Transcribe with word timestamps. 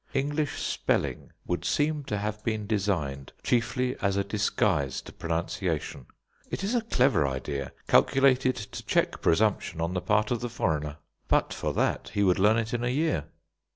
English 0.15 0.59
spelling 0.59 1.31
would 1.45 1.63
seem 1.63 2.03
to 2.03 2.17
have 2.17 2.43
been 2.43 2.65
designed 2.65 3.31
chiefly 3.43 3.95
as 4.01 4.17
a 4.17 4.23
disguise 4.23 4.99
to 4.99 5.13
pronunciation. 5.13 6.07
It 6.49 6.63
is 6.63 6.73
a 6.73 6.81
clever 6.81 7.27
idea, 7.27 7.71
calculated 7.87 8.55
to 8.55 8.83
check 8.87 9.21
presumption 9.21 9.79
on 9.79 9.93
the 9.93 10.01
part 10.01 10.31
of 10.31 10.39
the 10.41 10.49
foreigner; 10.49 10.97
but 11.27 11.53
for 11.53 11.71
that 11.73 12.09
he 12.15 12.23
would 12.23 12.39
learn 12.39 12.57
it 12.57 12.73
in 12.73 12.83
a 12.83 12.89
year. 12.89 13.25